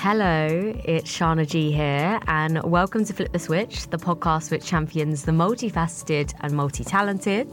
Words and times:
Hello, 0.00 0.46
it's 0.84 1.10
Shana 1.10 1.44
G 1.44 1.72
here, 1.72 2.20
and 2.28 2.62
welcome 2.62 3.04
to 3.04 3.12
Flip 3.12 3.32
the 3.32 3.38
Switch, 3.40 3.88
the 3.88 3.96
podcast 3.96 4.52
which 4.52 4.64
champions 4.64 5.24
the 5.24 5.32
multifaceted 5.32 6.32
and 6.38 6.52
multi 6.52 6.84
talented. 6.84 7.48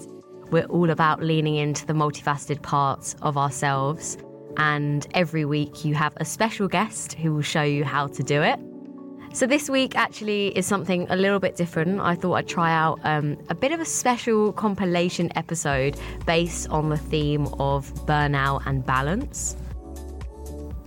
We're 0.51 0.65
all 0.65 0.91
about 0.91 1.23
leaning 1.23 1.55
into 1.55 1.87
the 1.87 1.93
multifaceted 1.93 2.61
parts 2.61 3.15
of 3.23 3.35
ourselves, 3.35 4.19
and 4.57 5.07
every 5.15 5.43
week 5.43 5.83
you 5.83 5.95
have 5.95 6.13
a 6.17 6.23
special 6.23 6.67
guest 6.67 7.13
who 7.13 7.33
will 7.33 7.41
show 7.41 7.63
you 7.63 7.83
how 7.83 8.05
to 8.05 8.21
do 8.21 8.43
it. 8.43 8.59
So, 9.33 9.47
this 9.47 9.67
week 9.67 9.95
actually 9.95 10.55
is 10.55 10.67
something 10.67 11.07
a 11.09 11.15
little 11.15 11.39
bit 11.39 11.55
different. 11.55 11.99
I 11.99 12.13
thought 12.13 12.35
I'd 12.35 12.47
try 12.47 12.71
out 12.71 12.99
um, 13.03 13.37
a 13.49 13.55
bit 13.55 13.71
of 13.71 13.79
a 13.79 13.85
special 13.85 14.53
compilation 14.53 15.35
episode 15.35 15.97
based 16.27 16.69
on 16.69 16.89
the 16.89 16.97
theme 16.97 17.47
of 17.57 17.91
burnout 18.05 18.61
and 18.67 18.85
balance. 18.85 19.57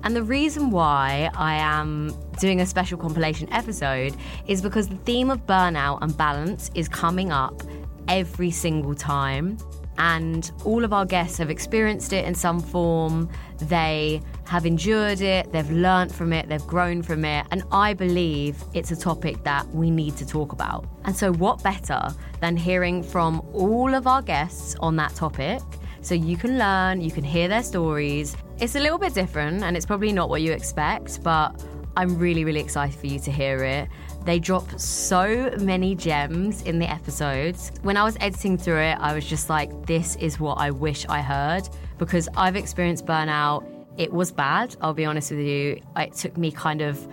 And 0.04 0.14
the 0.14 0.22
reason 0.22 0.70
why 0.70 1.30
I 1.34 1.54
am 1.54 2.14
doing 2.38 2.60
a 2.60 2.66
special 2.66 2.98
compilation 2.98 3.52
episode 3.52 4.14
is 4.46 4.62
because 4.62 4.88
the 4.88 4.96
theme 4.98 5.30
of 5.30 5.44
burnout 5.46 5.98
and 6.02 6.16
balance 6.16 6.70
is 6.74 6.88
coming 6.88 7.32
up 7.32 7.62
every 8.06 8.50
single 8.50 8.94
time. 8.94 9.58
And 10.00 10.50
all 10.64 10.84
of 10.84 10.92
our 10.92 11.04
guests 11.04 11.38
have 11.38 11.50
experienced 11.50 12.12
it 12.12 12.24
in 12.24 12.34
some 12.34 12.60
form. 12.60 13.28
They 13.58 14.22
have 14.46 14.64
endured 14.64 15.20
it, 15.20 15.50
they've 15.52 15.70
learned 15.70 16.14
from 16.14 16.32
it, 16.32 16.48
they've 16.48 16.66
grown 16.66 17.02
from 17.02 17.24
it. 17.24 17.46
And 17.50 17.64
I 17.72 17.94
believe 17.94 18.62
it's 18.74 18.92
a 18.92 18.96
topic 18.96 19.42
that 19.42 19.68
we 19.70 19.90
need 19.90 20.16
to 20.18 20.26
talk 20.26 20.52
about. 20.52 20.86
And 21.04 21.16
so, 21.16 21.32
what 21.32 21.62
better 21.64 22.00
than 22.40 22.56
hearing 22.56 23.02
from 23.02 23.42
all 23.52 23.92
of 23.92 24.06
our 24.06 24.22
guests 24.22 24.76
on 24.78 24.94
that 24.96 25.16
topic? 25.16 25.60
So 26.00 26.14
you 26.14 26.36
can 26.36 26.58
learn, 26.58 27.00
you 27.00 27.10
can 27.10 27.24
hear 27.24 27.48
their 27.48 27.64
stories. 27.64 28.36
It's 28.60 28.74
a 28.74 28.80
little 28.80 28.98
bit 28.98 29.14
different 29.14 29.62
and 29.62 29.76
it's 29.76 29.86
probably 29.86 30.12
not 30.12 30.28
what 30.28 30.42
you 30.42 30.50
expect, 30.50 31.22
but 31.22 31.64
I'm 31.96 32.18
really, 32.18 32.44
really 32.44 32.58
excited 32.58 32.98
for 32.98 33.06
you 33.06 33.20
to 33.20 33.30
hear 33.30 33.62
it. 33.62 33.88
They 34.24 34.40
drop 34.40 34.80
so 34.80 35.54
many 35.60 35.94
gems 35.94 36.62
in 36.62 36.80
the 36.80 36.90
episodes. 36.90 37.70
When 37.82 37.96
I 37.96 38.02
was 38.02 38.16
editing 38.20 38.58
through 38.58 38.80
it, 38.80 38.98
I 38.98 39.14
was 39.14 39.24
just 39.24 39.48
like, 39.48 39.86
this 39.86 40.16
is 40.16 40.40
what 40.40 40.58
I 40.58 40.72
wish 40.72 41.06
I 41.06 41.22
heard 41.22 41.68
because 41.98 42.28
I've 42.36 42.56
experienced 42.56 43.06
burnout. 43.06 43.64
It 43.96 44.12
was 44.12 44.32
bad, 44.32 44.74
I'll 44.80 44.92
be 44.92 45.04
honest 45.04 45.30
with 45.30 45.40
you. 45.40 45.80
It 45.96 46.14
took 46.14 46.36
me 46.36 46.50
kind 46.50 46.82
of 46.82 47.06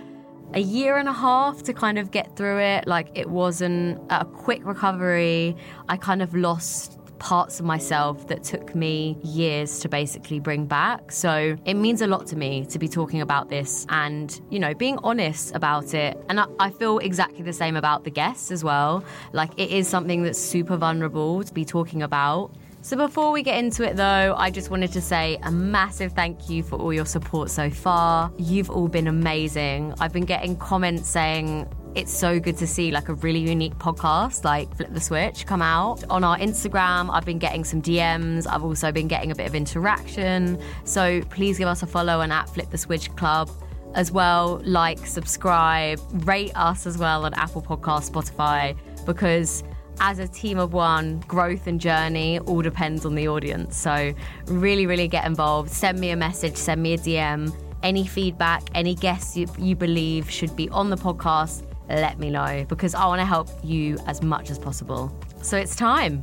a 0.54 0.60
year 0.60 0.96
and 0.96 1.08
a 1.08 1.12
half 1.12 1.62
to 1.62 1.72
kind 1.72 1.96
of 1.96 2.10
get 2.10 2.34
through 2.36 2.58
it. 2.58 2.88
Like, 2.88 3.08
it 3.14 3.30
wasn't 3.30 4.00
a 4.10 4.24
quick 4.24 4.64
recovery. 4.64 5.56
I 5.88 5.96
kind 5.96 6.22
of 6.22 6.34
lost 6.34 6.98
parts 7.18 7.60
of 7.60 7.66
myself 7.66 8.28
that 8.28 8.42
took 8.42 8.74
me 8.74 9.16
years 9.22 9.80
to 9.80 9.88
basically 9.88 10.40
bring 10.40 10.66
back. 10.66 11.12
So 11.12 11.56
it 11.64 11.74
means 11.74 12.02
a 12.02 12.06
lot 12.06 12.26
to 12.28 12.36
me 12.36 12.66
to 12.66 12.78
be 12.78 12.88
talking 12.88 13.20
about 13.20 13.48
this 13.48 13.86
and, 13.88 14.40
you 14.50 14.58
know, 14.58 14.74
being 14.74 14.98
honest 15.02 15.54
about 15.54 15.94
it. 15.94 16.16
And 16.28 16.40
I, 16.40 16.46
I 16.58 16.70
feel 16.70 16.98
exactly 16.98 17.42
the 17.42 17.52
same 17.52 17.76
about 17.76 18.04
the 18.04 18.10
guests 18.10 18.50
as 18.50 18.62
well. 18.62 19.04
Like 19.32 19.52
it 19.56 19.70
is 19.70 19.88
something 19.88 20.22
that's 20.22 20.38
super 20.38 20.76
vulnerable 20.76 21.42
to 21.42 21.52
be 21.52 21.64
talking 21.64 22.02
about. 22.02 22.52
So 22.82 22.96
before 22.96 23.32
we 23.32 23.42
get 23.42 23.58
into 23.58 23.82
it 23.82 23.96
though, 23.96 24.34
I 24.36 24.50
just 24.50 24.70
wanted 24.70 24.92
to 24.92 25.00
say 25.00 25.38
a 25.42 25.50
massive 25.50 26.12
thank 26.12 26.48
you 26.48 26.62
for 26.62 26.76
all 26.78 26.92
your 26.92 27.04
support 27.04 27.50
so 27.50 27.68
far. 27.68 28.30
You've 28.38 28.70
all 28.70 28.86
been 28.86 29.08
amazing. 29.08 29.92
I've 29.98 30.12
been 30.12 30.24
getting 30.24 30.56
comments 30.56 31.08
saying 31.08 31.68
it's 31.96 32.12
so 32.12 32.38
good 32.38 32.58
to 32.58 32.66
see 32.66 32.90
like 32.90 33.08
a 33.08 33.14
really 33.14 33.38
unique 33.38 33.74
podcast 33.78 34.44
like 34.44 34.72
Flip 34.76 34.92
the 34.92 35.00
Switch 35.00 35.46
come 35.46 35.62
out. 35.62 36.04
On 36.10 36.22
our 36.22 36.36
Instagram, 36.36 37.08
I've 37.10 37.24
been 37.24 37.38
getting 37.38 37.64
some 37.64 37.80
DMs. 37.80 38.46
I've 38.46 38.62
also 38.62 38.92
been 38.92 39.08
getting 39.08 39.30
a 39.30 39.34
bit 39.34 39.46
of 39.46 39.54
interaction. 39.54 40.60
So 40.84 41.22
please 41.30 41.56
give 41.56 41.68
us 41.68 41.82
a 41.82 41.86
follow 41.86 42.20
and 42.20 42.30
at 42.30 42.50
Flip 42.50 42.70
the 42.70 42.76
Switch 42.76 43.10
Club 43.16 43.50
as 43.94 44.12
well. 44.12 44.60
Like, 44.62 45.06
subscribe, 45.06 45.98
rate 46.26 46.52
us 46.54 46.86
as 46.86 46.98
well 46.98 47.24
on 47.24 47.32
Apple 47.32 47.62
Podcast, 47.62 48.10
Spotify, 48.10 48.76
because 49.06 49.64
as 49.98 50.18
a 50.18 50.28
team 50.28 50.58
of 50.58 50.74
one, 50.74 51.20
growth 51.20 51.66
and 51.66 51.80
journey 51.80 52.38
all 52.40 52.60
depends 52.60 53.06
on 53.06 53.14
the 53.14 53.26
audience. 53.26 53.74
So 53.74 54.12
really, 54.44 54.86
really 54.86 55.08
get 55.08 55.24
involved. 55.24 55.70
Send 55.70 55.98
me 55.98 56.10
a 56.10 56.16
message, 56.16 56.56
send 56.56 56.82
me 56.82 56.92
a 56.92 56.98
DM. 56.98 57.56
Any 57.82 58.06
feedback, 58.06 58.64
any 58.74 58.94
guests 58.94 59.36
you, 59.36 59.46
you 59.58 59.76
believe 59.76 60.30
should 60.30 60.54
be 60.56 60.68
on 60.70 60.90
the 60.90 60.96
podcast, 60.96 61.65
let 61.88 62.18
me 62.18 62.30
know 62.30 62.64
because 62.68 62.94
I 62.94 63.06
want 63.06 63.20
to 63.20 63.24
help 63.24 63.48
you 63.62 63.98
as 64.06 64.22
much 64.22 64.50
as 64.50 64.58
possible. 64.58 65.16
So 65.42 65.56
it's 65.56 65.76
time. 65.76 66.22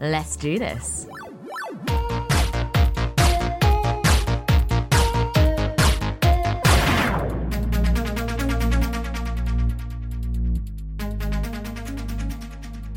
Let's 0.00 0.36
do 0.36 0.58
this. 0.58 1.06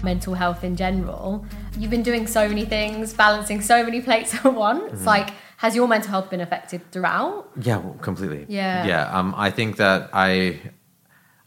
Mental 0.03 0.33
health 0.33 0.63
in 0.63 0.75
general. 0.75 1.45
You've 1.77 1.91
been 1.91 2.03
doing 2.03 2.27
so 2.27 2.47
many 2.47 2.65
things, 2.65 3.13
balancing 3.13 3.61
so 3.61 3.83
many 3.83 4.01
plates 4.01 4.33
at 4.45 4.53
once. 4.53 4.91
Mm-hmm. 4.91 5.05
Like, 5.05 5.33
has 5.57 5.75
your 5.75 5.87
mental 5.87 6.09
health 6.09 6.29
been 6.29 6.41
affected 6.41 6.81
throughout? 6.91 7.49
Yeah, 7.61 7.81
completely. 8.01 8.45
Yeah. 8.49 8.85
Yeah. 8.85 9.17
Um, 9.17 9.33
I 9.37 9.51
think 9.51 9.77
that 9.77 10.09
I 10.11 10.59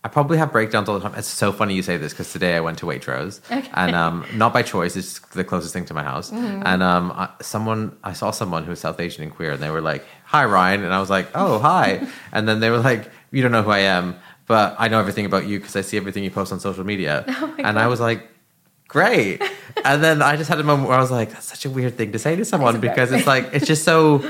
I 0.05 0.09
probably 0.09 0.37
have 0.37 0.53
breakdowns 0.53 0.87
all 0.87 0.99
the 0.99 1.09
time. 1.09 1.19
It's 1.19 1.27
so 1.27 1.51
funny 1.51 1.75
you 1.75 1.83
say 1.83 1.97
this 1.97 2.13
because 2.13 2.31
today 2.31 2.57
I 2.57 2.61
went 2.61 2.77
to 2.81 2.87
Waitrose, 2.87 3.41
okay. 3.51 3.71
and 3.73 3.97
um, 3.97 4.27
not 4.35 4.53
by 4.53 4.61
choice. 4.61 4.97
It's 4.97 5.19
the 5.31 5.45
closest 5.45 5.73
thing 5.73 5.87
to 5.87 5.95
my 5.95 6.03
house. 6.03 6.31
Mm-hmm. 6.31 6.63
And 6.67 6.83
um, 6.83 7.11
I, 7.13 7.31
someone, 7.41 7.97
I 8.05 8.13
saw 8.13 8.31
someone 8.31 8.65
who 8.65 8.71
was 8.71 8.81
South 8.81 9.01
Asian 9.01 9.23
and 9.23 9.35
queer, 9.35 9.53
and 9.53 9.63
they 9.63 9.71
were 9.71 9.81
like, 9.81 10.05
"Hi, 10.27 10.45
Ryan," 10.45 10.85
and 10.85 10.93
I 10.93 11.01
was 11.01 11.09
like, 11.09 11.29
"Oh, 11.35 11.59
hi." 11.59 12.07
and 12.33 12.47
then 12.47 12.61
they 12.61 12.69
were 12.69 12.81
like, 12.81 13.11
"You 13.31 13.41
don't 13.43 13.51
know 13.51 13.63
who 13.63 13.71
I 13.71 13.79
am, 13.79 14.17
but 14.47 14.77
I 14.79 14.89
know 14.89 15.01
everything 15.01 15.25
about 15.25 15.47
you 15.47 15.59
because 15.59 15.75
I 15.75 15.81
see 15.81 15.97
everything 15.97 16.23
you 16.23 16.31
post 16.31 16.53
on 16.53 16.61
social 16.61 16.85
media." 16.85 17.25
Oh 17.41 17.55
and 17.59 17.79
I 17.79 17.87
was 17.87 17.99
like, 17.99 18.29
"Great." 18.89 19.43
and 19.87 20.05
then 20.05 20.21
I 20.21 20.37
just 20.37 20.51
had 20.51 20.61
a 20.61 20.65
moment 20.65 20.91
where 20.91 20.99
I 20.99 21.01
was 21.01 21.11
like, 21.11 21.33
"That's 21.33 21.47
such 21.47 21.65
a 21.65 21.71
weird 21.71 21.97
thing 21.97 22.13
to 22.13 22.19
say 22.19 22.37
to 22.37 22.45
someone 22.45 22.79
because 22.79 23.11
it's 23.11 23.27
like 23.27 23.49
it's 23.55 23.67
just 23.67 23.85
so." 23.85 24.23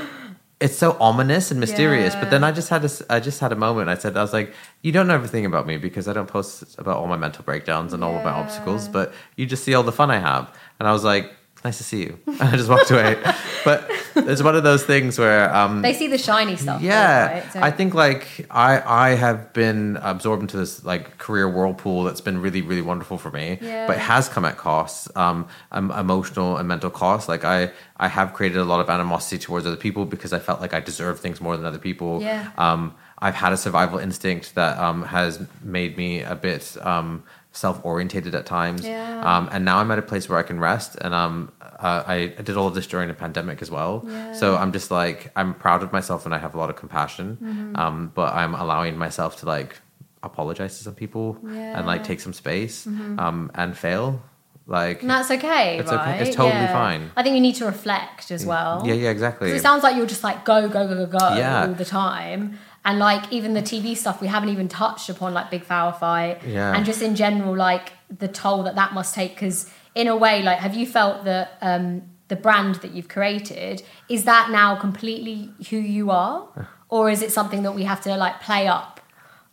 It's 0.59 0.77
so 0.77 0.95
ominous 0.99 1.51
and 1.51 1.59
mysterious. 1.59 2.13
Yeah. 2.13 2.21
But 2.21 2.29
then 2.29 2.43
I 2.43 2.51
just 2.51 2.69
had 2.69 2.85
a, 2.85 2.89
I 3.09 3.19
just 3.19 3.39
had 3.39 3.51
a 3.51 3.55
moment. 3.55 3.89
I 3.89 3.95
said, 3.95 4.15
I 4.15 4.21
was 4.21 4.33
like, 4.33 4.53
you 4.81 4.91
don't 4.91 5.07
know 5.07 5.13
everything 5.13 5.45
about 5.45 5.67
me 5.67 5.77
because 5.77 6.07
I 6.07 6.13
don't 6.13 6.27
post 6.27 6.77
about 6.79 6.97
all 6.97 7.07
my 7.07 7.17
mental 7.17 7.43
breakdowns 7.43 7.93
and 7.93 8.01
yeah. 8.01 8.07
all 8.07 8.17
of 8.17 8.23
my 8.23 8.31
obstacles, 8.31 8.87
but 8.87 9.13
you 9.35 9.45
just 9.45 9.63
see 9.63 9.73
all 9.73 9.83
the 9.83 9.91
fun 9.91 10.09
I 10.11 10.19
have. 10.19 10.53
And 10.79 10.87
I 10.87 10.93
was 10.93 11.03
like, 11.03 11.33
nice 11.65 11.77
to 11.79 11.83
see 11.83 12.03
you. 12.03 12.19
I 12.39 12.55
just 12.55 12.69
walked 12.69 12.89
away. 12.91 13.17
but 13.65 13.89
it's 14.15 14.41
one 14.41 14.55
of 14.55 14.63
those 14.63 14.85
things 14.85 15.19
where 15.19 15.53
um, 15.53 15.81
they 15.81 15.93
see 15.93 16.07
the 16.07 16.17
shiny 16.17 16.55
stuff. 16.55 16.81
Yeah, 16.81 17.25
right? 17.25 17.51
so. 17.51 17.59
I 17.61 17.71
think 17.71 17.93
like 17.93 18.45
I 18.49 18.81
I 18.85 19.09
have 19.15 19.51
been 19.51 19.97
absorbed 20.01 20.43
into 20.43 20.57
this 20.57 20.85
like 20.85 21.17
career 21.17 21.49
whirlpool 21.49 22.03
that's 22.03 22.21
been 22.21 22.39
really 22.39 22.61
really 22.61 22.81
wonderful 22.81 23.17
for 23.17 23.31
me, 23.31 23.57
yeah. 23.61 23.87
but 23.87 23.97
it 23.97 24.01
has 24.01 24.29
come 24.29 24.45
at 24.45 24.57
costs, 24.57 25.09
um, 25.17 25.47
emotional 25.73 26.57
and 26.57 26.67
mental 26.67 26.89
costs. 26.89 27.27
Like 27.27 27.43
I 27.43 27.71
I 27.97 28.07
have 28.07 28.33
created 28.33 28.59
a 28.59 28.65
lot 28.65 28.79
of 28.79 28.89
animosity 28.89 29.37
towards 29.39 29.65
other 29.65 29.75
people 29.75 30.05
because 30.05 30.31
I 30.31 30.39
felt 30.39 30.61
like 30.61 30.73
I 30.73 30.79
deserve 30.79 31.19
things 31.19 31.41
more 31.41 31.57
than 31.57 31.65
other 31.65 31.79
people. 31.79 32.21
Yeah. 32.21 32.51
Um, 32.57 32.95
I've 33.17 33.35
had 33.35 33.53
a 33.53 33.57
survival 33.57 33.97
instinct 33.97 34.55
that 34.55 34.77
um, 34.77 35.03
has 35.03 35.43
made 35.63 35.97
me 35.97 36.21
a 36.21 36.35
bit 36.35 36.77
um, 36.81 37.23
self-orientated 37.55 38.35
at 38.35 38.45
times. 38.45 38.85
Yeah. 38.85 39.21
Um, 39.21 39.49
and 39.51 39.63
now 39.65 39.77
I'm 39.77 39.89
at 39.91 39.99
a 39.99 40.01
place 40.01 40.27
where 40.27 40.37
I 40.37 40.43
can 40.43 40.59
rest. 40.59 40.97
And 40.99 41.13
um, 41.13 41.51
uh, 41.61 42.03
I, 42.05 42.15
I, 42.37 42.41
did 42.41 42.57
all 42.57 42.67
of 42.67 42.75
this 42.75 42.85
during 42.85 43.09
a 43.09 43.13
pandemic 43.13 43.61
as 43.61 43.71
well. 43.71 44.05
Yeah. 44.07 44.33
So 44.33 44.55
I'm 44.57 44.71
just 44.71 44.91
like 44.91 45.31
I'm 45.35 45.53
proud 45.53 45.81
of 45.81 45.91
myself 45.91 46.25
and 46.25 46.35
I 46.35 46.37
have 46.37 46.53
a 46.53 46.57
lot 46.57 46.69
of 46.69 46.75
compassion. 46.75 47.37
Mm-hmm. 47.41 47.75
Um, 47.75 48.11
but 48.13 48.33
I'm 48.33 48.53
allowing 48.53 48.97
myself 48.97 49.37
to 49.37 49.45
like 49.45 49.79
apologize 50.21 50.77
to 50.77 50.83
some 50.83 50.95
people 50.95 51.37
yeah. 51.43 51.77
and 51.77 51.87
like 51.87 52.03
take 52.03 52.19
some 52.19 52.33
space 52.33 52.85
mm-hmm. 52.85 53.19
um, 53.19 53.51
and 53.55 53.77
fail. 53.77 54.21
Like 54.67 55.01
and 55.01 55.09
that's 55.11 55.29
okay, 55.29 55.77
it's 55.77 55.91
right? 55.91 56.15
Okay. 56.15 56.27
It's 56.27 56.35
totally 56.35 56.55
yeah. 56.55 56.73
fine. 56.73 57.11
I 57.15 57.21
think 57.21 57.35
you 57.35 57.41
need 57.41 57.53
to 57.55 57.65
reflect 57.65 58.31
as 58.31 58.47
well. 58.47 58.81
Yeah, 58.83 58.95
yeah, 58.95 59.11
exactly. 59.11 59.51
It 59.51 59.61
sounds 59.61 59.83
like 59.83 59.95
you're 59.95 60.07
just 60.07 60.23
like 60.23 60.43
go, 60.43 60.67
go, 60.67 60.87
go, 60.87 61.05
go, 61.05 61.19
go 61.19 61.35
yeah. 61.35 61.67
all 61.67 61.73
the 61.73 61.85
time. 61.85 62.57
And 62.85 62.99
like 62.99 63.31
even 63.33 63.53
the 63.53 63.61
TV 63.61 63.97
stuff, 63.97 64.21
we 64.21 64.27
haven't 64.27 64.49
even 64.49 64.67
touched 64.67 65.09
upon 65.09 65.33
like 65.33 65.49
Big 65.49 65.63
Flower 65.63 65.91
Fight. 65.91 66.43
Yeah. 66.45 66.75
And 66.75 66.85
just 66.85 67.01
in 67.01 67.15
general, 67.15 67.55
like 67.55 67.91
the 68.15 68.27
toll 68.27 68.63
that 68.63 68.75
that 68.75 68.93
must 68.93 69.15
take. 69.15 69.33
Because 69.33 69.69
in 69.95 70.07
a 70.07 70.15
way, 70.15 70.43
like, 70.43 70.59
have 70.59 70.75
you 70.75 70.85
felt 70.85 71.25
that 71.25 71.57
um, 71.61 72.03
the 72.27 72.35
brand 72.35 72.75
that 72.75 72.91
you've 72.91 73.09
created 73.09 73.81
is 74.07 74.25
that 74.25 74.51
now 74.51 74.75
completely 74.75 75.51
who 75.69 75.77
you 75.77 76.11
are, 76.11 76.47
or 76.87 77.09
is 77.09 77.21
it 77.21 77.31
something 77.31 77.63
that 77.63 77.73
we 77.73 77.83
have 77.83 78.01
to 78.01 78.15
like 78.15 78.39
play 78.39 78.67
up? 78.67 78.95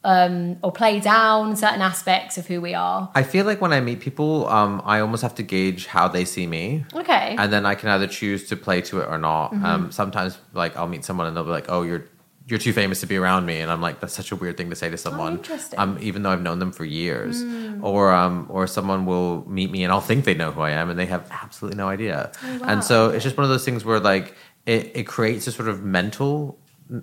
um, 0.04 0.58
or 0.62 0.72
play 0.72 1.00
down 1.00 1.54
certain 1.56 1.80
aspects 1.80 2.36
of 2.36 2.46
who 2.46 2.60
we 2.60 2.74
are. 2.74 3.10
I 3.14 3.22
feel 3.22 3.46
like 3.46 3.60
when 3.60 3.72
I 3.72 3.80
meet 3.80 4.00
people, 4.00 4.48
um, 4.48 4.82
I 4.84 5.00
almost 5.00 5.22
have 5.22 5.34
to 5.36 5.42
gauge 5.42 5.86
how 5.86 6.08
they 6.08 6.24
see 6.24 6.46
me. 6.46 6.84
Okay. 6.92 7.36
And 7.38 7.52
then 7.52 7.64
I 7.64 7.74
can 7.74 7.88
either 7.88 8.06
choose 8.06 8.48
to 8.48 8.56
play 8.56 8.80
to 8.82 9.00
it 9.00 9.08
or 9.08 9.18
not. 9.18 9.52
Mm-hmm. 9.52 9.64
Um, 9.64 9.92
sometimes, 9.92 10.38
like, 10.52 10.76
I'll 10.76 10.88
meet 10.88 11.04
someone 11.04 11.26
and 11.26 11.36
they'll 11.36 11.44
be 11.44 11.50
like, 11.50 11.66
"Oh, 11.68 11.82
you're 11.82 12.06
you're 12.46 12.58
too 12.58 12.72
famous 12.72 13.00
to 13.00 13.06
be 13.06 13.16
around 13.16 13.46
me," 13.46 13.60
and 13.60 13.70
I'm 13.70 13.80
like, 13.80 14.00
"That's 14.00 14.14
such 14.14 14.32
a 14.32 14.36
weird 14.36 14.56
thing 14.56 14.70
to 14.70 14.76
say 14.76 14.90
to 14.90 14.98
someone." 14.98 15.40
Oh. 15.48 15.58
Um, 15.76 15.98
even 16.00 16.22
though 16.22 16.30
I've 16.30 16.42
known 16.42 16.58
them 16.58 16.72
for 16.72 16.84
years, 16.84 17.42
mm. 17.42 17.82
or 17.82 18.12
um, 18.12 18.46
or 18.48 18.66
someone 18.66 19.06
will 19.06 19.48
meet 19.48 19.70
me 19.70 19.84
and 19.84 19.92
I'll 19.92 20.00
think 20.00 20.24
they 20.24 20.34
know 20.34 20.50
who 20.52 20.60
I 20.60 20.70
am, 20.70 20.90
and 20.90 20.98
they 20.98 21.06
have 21.06 21.28
absolutely 21.30 21.78
no 21.78 21.88
idea. 21.88 22.32
Oh, 22.44 22.58
wow. 22.58 22.66
And 22.68 22.84
so 22.84 23.10
it's 23.10 23.24
just 23.24 23.36
one 23.36 23.44
of 23.44 23.50
those 23.50 23.64
things 23.64 23.84
where 23.84 24.00
like 24.00 24.34
it, 24.66 24.92
it 24.94 25.06
creates 25.06 25.46
a 25.46 25.52
sort 25.52 25.68
of 25.68 25.82
mental 25.82 26.58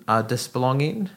uh, 0.08 0.22
disbelonging 0.22 1.08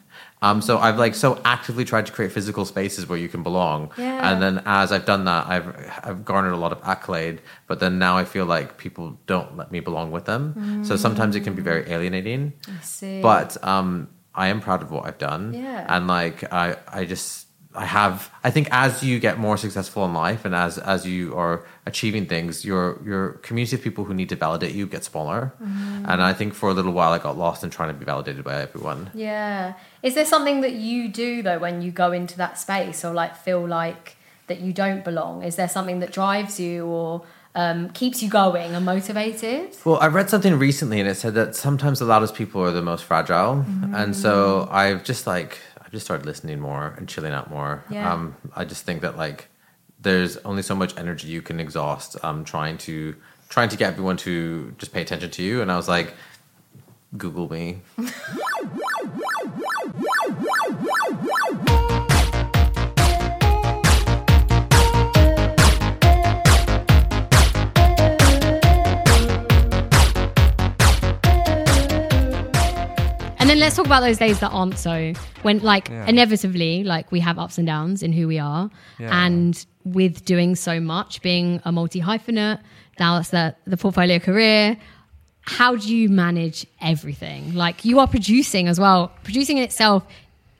Um, 0.42 0.60
so 0.60 0.78
I've 0.78 0.98
like 0.98 1.14
so 1.14 1.40
actively 1.44 1.84
tried 1.86 2.04
to 2.06 2.12
create 2.12 2.30
physical 2.30 2.66
spaces 2.66 3.08
where 3.08 3.18
you 3.18 3.28
can 3.28 3.42
belong. 3.42 3.90
Yeah. 3.96 4.30
And 4.30 4.42
then 4.42 4.62
as 4.66 4.92
I've 4.92 5.06
done 5.06 5.24
that, 5.24 5.46
I've 5.46 5.68
I've 6.02 6.24
garnered 6.24 6.52
a 6.52 6.58
lot 6.58 6.70
of 6.70 6.80
accolade. 6.84 7.40
But 7.66 7.80
then 7.80 7.98
now 7.98 8.18
I 8.18 8.24
feel 8.24 8.44
like 8.44 8.76
people 8.76 9.18
don't 9.26 9.56
let 9.56 9.72
me 9.72 9.80
belong 9.80 10.12
with 10.12 10.26
them. 10.26 10.84
So 10.84 10.96
sometimes 10.96 11.34
it 11.34 11.40
can 11.44 11.54
be 11.54 11.62
very 11.62 11.90
alienating. 11.90 12.52
I 12.68 12.82
see. 12.82 13.22
But 13.22 13.56
um, 13.64 14.08
I 14.34 14.48
am 14.48 14.60
proud 14.60 14.82
of 14.82 14.90
what 14.90 15.06
I've 15.06 15.18
done. 15.18 15.54
Yeah. 15.54 15.86
And 15.88 16.06
like 16.06 16.52
I 16.52 16.76
I 16.88 17.06
just 17.06 17.43
I 17.74 17.86
have 17.86 18.30
I 18.44 18.50
think 18.50 18.68
as 18.70 19.02
you 19.02 19.18
get 19.18 19.38
more 19.38 19.56
successful 19.56 20.04
in 20.04 20.14
life 20.14 20.44
and 20.44 20.54
as 20.54 20.78
as 20.78 21.04
you 21.06 21.36
are 21.36 21.66
achieving 21.86 22.26
things, 22.26 22.64
your 22.64 23.00
your 23.04 23.32
community 23.42 23.76
of 23.76 23.82
people 23.82 24.04
who 24.04 24.14
need 24.14 24.28
to 24.28 24.36
validate 24.36 24.74
you 24.74 24.86
get 24.86 25.02
smaller. 25.04 25.52
Mm-hmm. 25.62 26.04
And 26.08 26.22
I 26.22 26.32
think 26.32 26.54
for 26.54 26.68
a 26.68 26.72
little 26.72 26.92
while 26.92 27.12
I 27.12 27.18
got 27.18 27.36
lost 27.36 27.64
in 27.64 27.70
trying 27.70 27.88
to 27.88 27.94
be 27.94 28.04
validated 28.04 28.44
by 28.44 28.62
everyone. 28.62 29.10
Yeah. 29.12 29.74
Is 30.02 30.14
there 30.14 30.24
something 30.24 30.60
that 30.60 30.74
you 30.74 31.08
do 31.08 31.42
though 31.42 31.58
when 31.58 31.82
you 31.82 31.90
go 31.90 32.12
into 32.12 32.36
that 32.38 32.58
space 32.58 33.04
or 33.04 33.12
like 33.12 33.36
feel 33.36 33.66
like 33.66 34.16
that 34.46 34.60
you 34.60 34.72
don't 34.72 35.04
belong? 35.04 35.42
Is 35.42 35.56
there 35.56 35.68
something 35.68 35.98
that 36.00 36.12
drives 36.12 36.60
you 36.60 36.86
or 36.86 37.24
um, 37.56 37.90
keeps 37.90 38.22
you 38.22 38.28
going 38.28 38.74
and 38.74 38.84
motivated? 38.84 39.76
Well, 39.84 39.98
I 40.00 40.08
read 40.08 40.28
something 40.28 40.58
recently 40.58 41.00
and 41.00 41.08
it 41.08 41.16
said 41.16 41.34
that 41.34 41.54
sometimes 41.54 41.98
the 41.98 42.04
loudest 42.04 42.34
people 42.34 42.60
are 42.62 42.72
the 42.72 42.82
most 42.82 43.04
fragile. 43.04 43.64
And 43.94 44.14
so 44.16 44.68
I've 44.70 45.04
just 45.04 45.26
like, 45.26 45.58
just 45.94 46.04
started 46.04 46.26
listening 46.26 46.60
more 46.60 46.94
and 46.98 47.08
chilling 47.08 47.32
out 47.32 47.48
more. 47.48 47.84
Yeah. 47.88 48.12
Um, 48.12 48.36
I 48.54 48.64
just 48.64 48.84
think 48.84 49.00
that 49.02 49.16
like 49.16 49.48
there's 50.00 50.36
only 50.38 50.62
so 50.62 50.74
much 50.74 50.96
energy 50.98 51.28
you 51.28 51.40
can 51.40 51.58
exhaust 51.60 52.22
um, 52.22 52.44
trying 52.44 52.76
to 52.78 53.16
trying 53.48 53.68
to 53.70 53.76
get 53.76 53.92
everyone 53.92 54.16
to 54.18 54.74
just 54.78 54.92
pay 54.92 55.00
attention 55.00 55.30
to 55.30 55.42
you. 55.42 55.62
And 55.62 55.70
I 55.72 55.76
was 55.76 55.88
like, 55.88 56.14
Google 57.16 57.50
me. 57.50 57.80
then 73.54 73.60
let's 73.60 73.76
talk 73.76 73.86
about 73.86 74.00
those 74.00 74.18
days 74.18 74.40
that 74.40 74.48
aren't 74.48 74.76
so. 74.76 75.12
When, 75.42 75.60
like, 75.60 75.88
Yeah. 75.88 76.06
inevitably, 76.06 76.82
like, 76.82 77.12
we 77.12 77.20
have 77.20 77.38
ups 77.38 77.56
and 77.56 77.66
downs 77.66 78.02
in 78.02 78.12
who 78.12 78.26
we 78.26 78.38
are. 78.38 78.68
Yeah. 78.98 79.24
And 79.24 79.64
with 79.84 80.24
doing 80.24 80.56
so 80.56 80.80
much, 80.80 81.22
being 81.22 81.60
a 81.64 81.70
multi 81.70 82.00
hyphenate, 82.00 82.58
now 82.98 83.16
that's 83.16 83.30
the, 83.30 83.54
the 83.64 83.76
portfolio 83.76 84.18
career, 84.18 84.76
how 85.42 85.76
do 85.76 85.94
you 85.94 86.08
manage 86.08 86.66
everything? 86.80 87.54
Like, 87.54 87.84
you 87.84 88.00
are 88.00 88.08
producing 88.08 88.66
as 88.66 88.80
well. 88.80 89.12
Producing 89.22 89.58
in 89.58 89.64
itself 89.64 90.04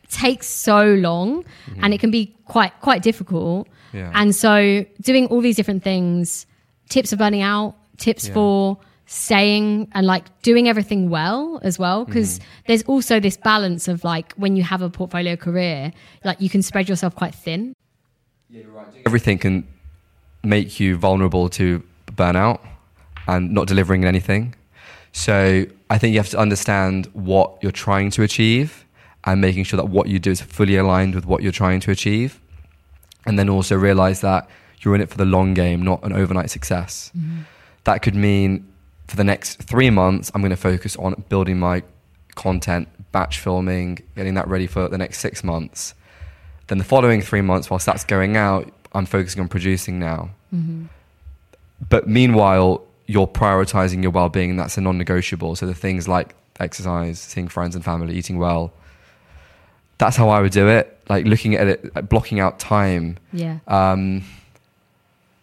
takes 0.08 0.46
so 0.46 0.94
long 0.94 1.42
mm-hmm. 1.42 1.80
and 1.82 1.92
it 1.92 1.98
can 1.98 2.10
be 2.10 2.32
quite 2.44 2.72
quite 2.80 3.02
difficult. 3.02 3.66
Yeah. 3.92 4.12
And 4.14 4.36
so 4.36 4.84
doing 5.00 5.26
all 5.26 5.40
these 5.40 5.56
different 5.56 5.82
things, 5.82 6.46
tips 6.88 7.12
of 7.12 7.18
burning 7.18 7.42
out, 7.42 7.74
tips 7.96 8.28
for 8.28 8.78
staying 9.06 9.88
and 9.92 10.06
like 10.06 10.24
doing 10.42 10.68
everything 10.68 11.10
well 11.10 11.60
as 11.62 11.78
well 11.78 12.04
because 12.04 12.38
mm-hmm. 12.38 12.48
there's 12.66 12.82
also 12.84 13.20
this 13.20 13.36
balance 13.36 13.86
of 13.86 14.02
like 14.02 14.32
when 14.34 14.56
you 14.56 14.62
have 14.62 14.80
a 14.80 14.88
portfolio 14.88 15.36
career 15.36 15.92
like 16.24 16.40
you 16.40 16.48
can 16.48 16.62
spread 16.62 16.88
yourself 16.88 17.14
quite 17.14 17.34
thin 17.34 17.74
Yeah, 18.48 18.62
you're 18.62 18.70
right. 18.70 18.86
Everything 19.04 19.38
can 19.38 19.66
make 20.42 20.80
you 20.80 20.96
vulnerable 20.96 21.48
to 21.50 21.82
burnout 22.06 22.60
and 23.26 23.52
not 23.52 23.66
delivering 23.66 24.04
anything. 24.04 24.54
So 25.12 25.64
I 25.90 25.98
think 25.98 26.12
you 26.12 26.18
have 26.18 26.30
to 26.30 26.38
understand 26.38 27.06
what 27.12 27.62
you're 27.62 27.72
trying 27.72 28.10
to 28.12 28.22
achieve 28.22 28.84
and 29.24 29.40
making 29.40 29.64
sure 29.64 29.76
that 29.76 29.86
what 29.86 30.08
you 30.08 30.18
do 30.18 30.30
is 30.30 30.40
fully 30.40 30.76
aligned 30.76 31.14
with 31.14 31.26
what 31.26 31.42
you're 31.42 31.52
trying 31.52 31.80
to 31.80 31.90
achieve. 31.90 32.40
And 33.26 33.38
then 33.38 33.48
also 33.48 33.76
realize 33.76 34.20
that 34.20 34.48
you're 34.80 34.94
in 34.94 35.00
it 35.00 35.08
for 35.08 35.16
the 35.16 35.24
long 35.24 35.54
game, 35.54 35.82
not 35.82 36.02
an 36.04 36.12
overnight 36.12 36.50
success. 36.50 37.10
Mm-hmm. 37.16 37.40
That 37.84 38.02
could 38.02 38.14
mean 38.14 38.66
for 39.08 39.16
the 39.16 39.24
next 39.24 39.62
three 39.62 39.90
months, 39.90 40.30
I'm 40.34 40.40
going 40.40 40.50
to 40.50 40.56
focus 40.56 40.96
on 40.96 41.24
building 41.28 41.58
my 41.58 41.82
content, 42.34 42.88
batch 43.12 43.38
filming, 43.38 43.98
getting 44.16 44.34
that 44.34 44.48
ready 44.48 44.66
for 44.66 44.88
the 44.88 44.98
next 44.98 45.18
six 45.18 45.44
months. 45.44 45.94
Then 46.68 46.78
the 46.78 46.84
following 46.84 47.20
three 47.20 47.42
months, 47.42 47.70
whilst 47.70 47.86
that's 47.86 48.04
going 48.04 48.36
out, 48.36 48.72
I'm 48.92 49.06
focusing 49.06 49.40
on 49.42 49.48
producing 49.48 49.98
now. 49.98 50.30
But 51.88 52.08
meanwhile, 52.08 52.82
you're 53.06 53.26
prioritizing 53.26 54.02
your 54.02 54.12
well 54.12 54.28
being, 54.28 54.50
and 54.50 54.58
that's 54.58 54.78
a 54.78 54.80
non 54.80 54.96
negotiable. 54.96 55.56
So 55.56 55.66
the 55.66 55.74
things 55.74 56.08
like 56.08 56.34
exercise, 56.60 57.18
seeing 57.18 57.48
friends 57.48 57.74
and 57.74 57.84
family, 57.84 58.14
eating 58.14 58.38
well. 58.38 58.72
That's 59.98 60.16
how 60.16 60.28
I 60.28 60.40
would 60.40 60.52
do 60.52 60.68
it. 60.68 60.98
Like 61.08 61.26
looking 61.26 61.54
at 61.54 61.66
it, 61.66 61.94
like 61.94 62.08
blocking 62.08 62.40
out 62.40 62.58
time. 62.58 63.18
yeah 63.32 63.58
Um, 63.68 64.24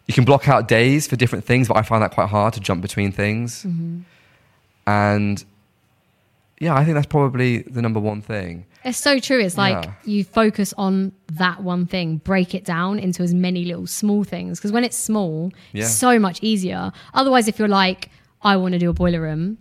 you 0.06 0.14
can 0.14 0.24
block 0.24 0.48
out 0.48 0.68
days 0.68 1.06
for 1.06 1.16
different 1.16 1.44
things, 1.44 1.68
but 1.68 1.76
I 1.76 1.82
find 1.82 2.02
that 2.02 2.10
quite 2.12 2.28
hard 2.28 2.54
to 2.54 2.60
jump 2.60 2.82
between 2.82 3.12
things. 3.12 3.64
Mm-hmm. 3.64 4.00
And 4.86 5.44
yeah, 6.60 6.74
I 6.74 6.84
think 6.84 6.94
that's 6.94 7.06
probably 7.06 7.58
the 7.62 7.82
number 7.82 8.00
one 8.00 8.20
thing. 8.22 8.66
it's 8.84 8.98
so 8.98 9.18
true 9.20 9.38
it's 9.40 9.56
like 9.56 9.84
Yeah. 9.84 9.92
you 10.04 10.24
focus 10.24 10.74
on 10.76 11.12
that 11.32 11.62
one 11.62 11.86
thing 11.86 12.16
break 12.18 12.52
it 12.54 12.64
down 12.64 12.98
into 12.98 13.22
as 13.22 13.32
many 13.32 13.64
little 13.64 13.86
small 13.86 14.24
things 14.24 14.58
because 14.58 14.72
when 14.72 14.82
it's 14.84 14.96
small 14.96 15.52
Yeah. 15.72 15.84
it's 15.84 15.94
so 15.94 16.18
much 16.18 16.40
easier 16.42 16.90
otherwise 17.14 17.46
if 17.46 17.58
you're 17.60 17.68
like 17.68 18.10
i 18.42 18.56
want 18.56 18.72
to 18.72 18.80
do 18.80 18.90
a 18.90 18.92
boiler 18.92 19.20
room 19.20 19.58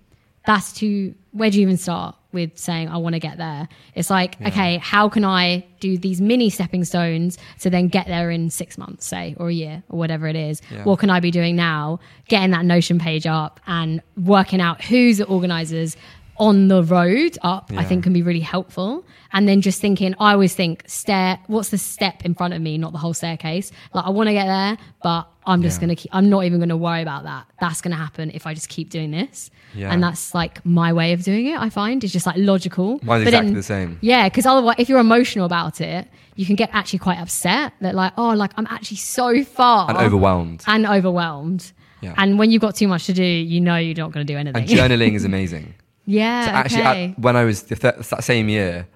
that's 0.47 0.73
too 0.73 1.13
where 1.33 1.51
do 1.51 1.57
you 1.57 1.61
even 1.63 1.77
start 1.77 2.15
with 2.33 2.57
saying 2.57 2.87
i 2.89 2.97
want 2.97 3.13
to 3.13 3.19
get 3.19 3.37
there. 3.37 3.67
It's 3.95 4.09
like 4.09 4.39
okay 4.41 4.77
how 4.77 5.09
can 5.09 5.25
i 5.25 5.65
do 5.79 5.97
these 5.97 6.21
mini 6.21 6.49
stepping 6.49 6.83
stones 6.83 7.37
to 7.61 7.69
then 7.69 7.87
get 7.87 8.07
there 8.07 8.29
in 8.31 8.49
six 8.49 8.77
months 8.77 9.05
say 9.05 9.35
or 9.37 9.49
a 9.49 9.53
year 9.53 9.83
or 9.89 9.97
whatever 9.99 10.27
it 10.27 10.35
is? 10.35 10.61
Yeah. 10.71 10.83
what 10.83 10.99
can 10.99 11.09
i 11.09 11.19
be 11.19 11.31
doing 11.31 11.55
now? 11.55 11.99
Getting 12.27 12.51
that 12.51 12.65
notion 12.65 12.99
page 12.99 13.25
up 13.25 13.59
and 13.67 14.01
working 14.17 14.61
out 14.61 14.83
who's 14.83 15.17
the 15.17 15.25
organizers 15.25 15.97
on 16.37 16.69
the 16.69 16.83
road 16.83 17.37
up 17.43 17.71
i 17.77 17.83
think 17.83 18.03
can 18.03 18.13
be 18.13 18.21
really 18.23 18.39
helpful. 18.39 19.05
And 19.33 19.47
then 19.47 19.61
just 19.61 19.79
thinking 19.79 20.13
i 20.19 20.33
always 20.33 20.55
think 20.55 20.83
stair 20.87 21.39
what's 21.47 21.69
the 21.69 21.77
step 21.77 22.25
in 22.25 22.33
front 22.33 22.53
of 22.53 22.61
me? 22.61 22.77
Not 22.77 22.91
the 22.91 22.97
whole 22.97 23.13
staircase. 23.13 23.71
Like 23.93 24.05
i 24.05 24.09
want 24.09 24.27
to 24.27 24.33
get 24.33 24.45
there 24.45 24.77
but 25.03 25.27
i'm 25.45 25.61
just 25.61 25.77
Yeah. 25.77 25.87
going 25.87 25.95
to 25.95 26.01
keep 26.01 26.15
i'm 26.15 26.29
not 26.29 26.43
even 26.45 26.59
going 26.59 26.69
to 26.69 26.77
worry 26.77 27.01
about 27.01 27.23
that 27.23 27.45
that's 27.59 27.81
going 27.81 27.91
to 27.91 27.97
happen 27.97 28.31
if 28.33 28.45
i 28.47 28.53
just 28.53 28.69
keep 28.69 28.89
doing 28.89 29.11
this 29.11 29.49
Yeah. 29.75 29.91
and 29.91 30.01
that's 30.03 30.33
like 30.35 30.63
my 30.65 30.93
way 30.93 31.13
of 31.13 31.23
doing 31.23 31.47
it 31.47 31.57
i 31.59 31.69
find 31.69 32.03
it's 32.03 32.13
just 32.13 32.25
like 32.25 32.35
logical 32.37 32.99
Mine's 33.03 33.23
But 33.23 33.33
exactly 33.33 33.53
the 33.53 33.63
same. 33.63 33.97
yeah 34.01 34.29
because 34.29 34.45
otherwise 34.45 34.75
if 34.77 34.87
you're 34.89 34.99
emotional 34.99 35.45
about 35.45 35.81
it 35.81 36.07
you 36.35 36.45
can 36.45 36.55
get 36.55 36.69
actually 36.73 36.99
quite 36.99 37.17
upset 37.19 37.73
that 37.81 37.95
like 37.95 38.13
oh 38.17 38.29
like 38.33 38.51
i'm 38.57 38.67
actually 38.69 38.97
so 38.97 39.43
far 39.43 39.89
And 39.89 39.97
overwhelmed. 39.97 40.63
and 40.67 40.85
overwhelmed 40.85 41.71
Yeah. 42.01 42.13
and 42.17 42.37
when 42.39 42.51
you've 42.51 42.61
got 42.61 42.75
too 42.75 42.87
much 42.87 43.05
to 43.07 43.13
do 43.13 43.23
you 43.23 43.59
know 43.61 43.77
you're 43.77 43.95
not 43.95 44.11
going 44.11 44.25
to 44.25 44.33
do 44.33 44.37
anything 44.37 44.61
And 44.61 44.69
journaling 44.69 45.13
is 45.15 45.25
amazing. 45.33 45.73
yeah 46.05 46.45
So 46.45 46.51
actually, 46.51 46.81
okay. 46.81 47.13
when 47.17 47.35
I 47.35 47.43
was 47.45 47.63
th- 47.63 47.79
that 47.79 48.23
same 48.23 48.49
year, 48.49 48.87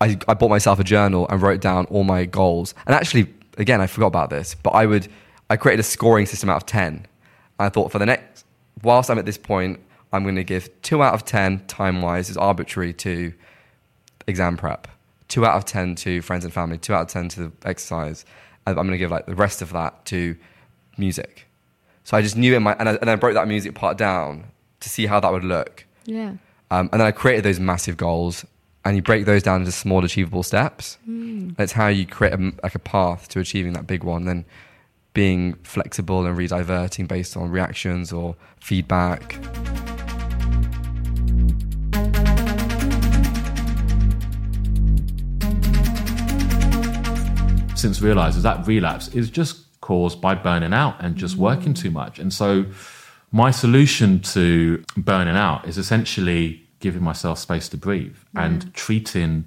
I, 0.00 0.18
I 0.28 0.34
bought 0.34 0.50
myself 0.50 0.78
a 0.78 0.84
journal 0.84 1.26
and 1.30 1.40
wrote 1.40 1.60
down 1.60 1.86
all 1.86 2.04
my 2.04 2.26
goals. 2.26 2.74
And 2.86 2.94
actually, 2.94 3.32
again, 3.56 3.80
I 3.80 3.86
forgot 3.86 4.08
about 4.08 4.28
this, 4.28 4.54
but 4.54 4.70
I 4.70 4.84
would 4.86 5.08
I 5.50 5.56
created 5.56 5.80
a 5.80 5.84
scoring 5.84 6.26
system 6.26 6.48
out 6.48 6.56
of 6.56 6.66
ten. 6.66 7.06
I 7.58 7.68
thought 7.68 7.92
for 7.92 7.98
the 7.98 8.06
next, 8.06 8.44
whilst 8.82 9.10
I'm 9.10 9.18
at 9.18 9.26
this 9.26 9.38
point, 9.38 9.80
I'm 10.12 10.22
going 10.22 10.36
to 10.36 10.44
give 10.44 10.68
two 10.82 11.02
out 11.02 11.14
of 11.14 11.24
ten 11.24 11.64
time 11.66 12.02
wise 12.02 12.30
is 12.30 12.36
arbitrary 12.36 12.92
to 12.94 13.32
exam 14.26 14.56
prep, 14.56 14.88
two 15.28 15.44
out 15.44 15.56
of 15.56 15.64
ten 15.64 15.94
to 15.96 16.22
friends 16.22 16.44
and 16.44 16.52
family, 16.52 16.78
two 16.78 16.94
out 16.94 17.02
of 17.02 17.08
ten 17.08 17.28
to 17.30 17.52
exercise, 17.64 18.24
I'm 18.66 18.74
going 18.74 18.90
to 18.90 18.98
give 18.98 19.10
like 19.10 19.26
the 19.26 19.34
rest 19.34 19.62
of 19.62 19.72
that 19.72 20.04
to 20.06 20.36
music. 20.96 21.46
So 22.04 22.16
I 22.16 22.22
just 22.22 22.36
knew 22.36 22.54
in 22.54 22.62
my 22.62 22.74
and 22.78 22.88
I, 22.88 22.94
and 22.96 23.10
I 23.10 23.16
broke 23.16 23.34
that 23.34 23.48
music 23.48 23.74
part 23.74 23.98
down 23.98 24.44
to 24.80 24.88
see 24.88 25.06
how 25.06 25.20
that 25.20 25.32
would 25.32 25.44
look. 25.44 25.84
yeah 26.04 26.34
Um, 26.70 26.88
and 26.92 27.00
then 27.00 27.06
I 27.06 27.12
created 27.12 27.44
those 27.44 27.60
massive 27.60 27.96
goals, 27.96 28.44
and 28.84 28.96
you 28.96 29.02
break 29.02 29.24
those 29.24 29.42
down 29.42 29.60
into 29.60 29.72
small, 29.72 30.04
achievable 30.04 30.42
steps. 30.42 30.98
Mm. 31.08 31.56
That's 31.56 31.72
how 31.72 31.88
you 31.88 32.06
create 32.06 32.34
a, 32.34 32.52
like 32.62 32.74
a 32.74 32.78
path 32.78 33.28
to 33.28 33.40
achieving 33.40 33.72
that 33.74 33.86
big 33.86 34.04
one. 34.04 34.24
Then 34.24 34.44
being 35.14 35.54
flexible 35.62 36.26
and 36.26 36.36
rediverting 36.36 37.08
based 37.08 37.36
on 37.36 37.50
reactions 37.50 38.12
or 38.12 38.36
feedback. 38.60 39.38
since 47.84 48.00
realized 48.00 48.34
is 48.38 48.42
that 48.42 48.66
relapse 48.66 49.08
is 49.08 49.28
just 49.28 49.78
caused 49.82 50.18
by 50.18 50.34
burning 50.34 50.72
out 50.72 50.96
and 51.00 51.16
just 51.16 51.36
working 51.36 51.74
too 51.74 51.90
much. 51.90 52.18
And 52.18 52.32
so 52.32 52.64
my 53.30 53.50
solution 53.50 54.20
to 54.20 54.82
burning 54.96 55.36
out 55.36 55.68
is 55.68 55.76
essentially 55.76 56.66
giving 56.80 57.02
myself 57.02 57.38
space 57.38 57.68
to 57.68 57.76
breathe 57.76 58.16
and 58.34 58.64
mm. 58.64 58.72
treating 58.72 59.44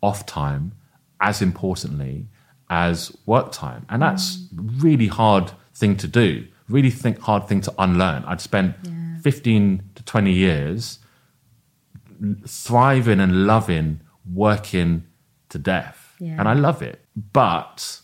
off 0.00 0.24
time 0.24 0.72
as 1.20 1.42
importantly 1.42 2.28
as 2.70 3.16
work 3.26 3.52
time. 3.52 3.86
And 3.88 4.02
that's 4.02 4.44
really 4.56 5.06
hard 5.06 5.52
thing 5.74 5.96
to 5.98 6.08
do, 6.08 6.46
really 6.68 6.90
think 6.90 7.18
hard 7.20 7.46
thing 7.46 7.60
to 7.62 7.74
unlearn. 7.78 8.24
I'd 8.24 8.40
spent 8.40 8.74
15 9.22 9.90
to 9.94 10.02
20 10.02 10.32
years 10.32 10.98
thriving 12.46 13.20
and 13.20 13.46
loving 13.46 14.00
working 14.32 15.04
to 15.50 15.58
death. 15.58 16.14
Yeah. 16.18 16.36
And 16.38 16.48
I 16.48 16.54
love 16.54 16.82
it. 16.82 17.04
But 17.32 18.00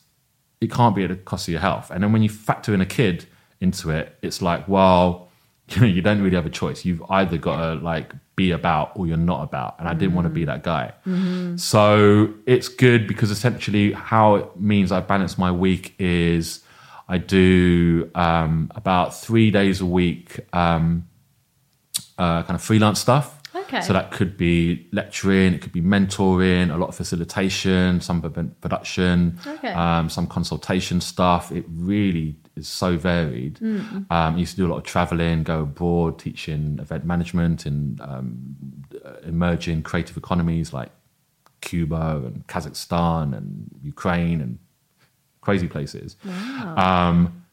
it 0.61 0.71
can't 0.71 0.95
be 0.95 1.05
at 1.05 1.09
the 1.11 1.17
cost 1.17 1.49
of 1.49 1.53
your 1.53 1.61
health. 1.61 1.91
And 1.91 2.05
then 2.05 2.13
when 2.13 2.23
you 2.23 2.29
factor 2.29 2.73
in 2.73 2.81
a 2.81 2.87
kid 2.87 3.27
into 3.61 3.91
it, 3.91 4.17
it's 4.23 4.41
like, 4.41 4.69
well, 4.69 5.29
you 5.69 5.81
know, 5.81 5.87
you 5.87 6.03
don't 6.03 6.21
really 6.23 6.37
have 6.37 6.47
a 6.47 6.51
choice. 6.51 6.85
You've 6.85 7.03
either 7.11 7.39
got 7.39 7.57
to 7.57 7.75
like 7.83 8.13
be 8.37 8.51
about 8.51 8.93
or 8.97 9.07
you're 9.07 9.17
not 9.17 9.43
about. 9.43 9.77
And 9.79 9.89
I 9.89 9.95
didn't 9.95 10.15
want 10.15 10.27
to 10.27 10.31
be 10.31 10.45
that 10.47 10.63
guy. 10.63 10.93
So 11.57 12.33
it's 12.47 12.69
good 12.69 13.07
because 13.07 13.31
essentially 13.31 13.93
how 13.93 14.35
it 14.37 14.61
means 14.61 14.91
I 14.93 15.01
balance 15.01 15.37
my 15.39 15.51
week 15.53 15.95
is 15.99 16.61
I 17.09 17.19
do 17.19 18.11
um, 18.15 18.71
about 18.75 19.15
three 19.15 19.51
days 19.51 19.81
a 19.81 19.87
week 19.87 20.41
um, 20.55 21.09
uh, 22.19 22.43
kind 22.43 22.55
of 22.55 22.63
freelance 22.63 23.01
stuff. 23.01 23.39
Okay. 23.55 23.83
So 23.83 23.93
that 23.93 24.13
could 24.13 24.37
be 24.39 24.87
lecturing, 24.93 25.53
it 25.55 25.61
could 25.61 25.73
be 25.73 25.83
mentoring, 25.83 26.73
a 26.75 26.77
lot 26.79 26.89
of 26.89 26.95
facilitation, 26.95 28.01
some 28.01 28.23
production, 28.61 29.39
Okay. 29.47 29.73
um, 29.73 30.09
some 30.09 30.27
consultation 30.27 31.01
stuff. 31.03 31.53
It 31.53 31.65
really 31.69 32.37
is 32.57 32.69
so 32.69 32.97
varied. 32.97 33.61
Um, 34.11 34.35
I 34.35 34.37
used 34.37 34.53
to 34.53 34.57
do 34.59 34.67
a 34.67 34.71
lot 34.71 34.79
of 34.79 34.85
traveling, 34.85 35.43
go 35.43 35.61
abroad, 35.61 36.19
teaching 36.19 36.79
event 36.81 37.05
management 37.05 37.67
in 37.67 37.99
um, 38.03 38.57
uh, 39.05 39.15
emerging 39.25 39.83
creative 39.83 40.17
economies 40.17 40.73
like 40.73 40.91
Cuba 41.61 42.23
and 42.25 42.47
Kazakhstan 42.47 43.37
and 43.37 43.71
Ukraine 43.83 44.41
and 44.41 44.59
crazy 45.41 45.69
places. 45.69 46.17
Um, 46.77 47.45